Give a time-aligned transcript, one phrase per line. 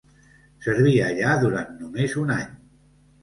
[0.67, 2.47] Serví allà durant només un any.